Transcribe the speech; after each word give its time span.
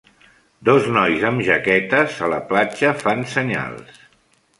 Dos 0.69 0.87
nois 0.95 1.25
amb 1.29 1.43
jaquetes 1.47 2.15
a 2.29 2.31
la 2.33 2.39
platja 2.53 2.95
fan 3.03 3.21
senyals. 3.35 4.01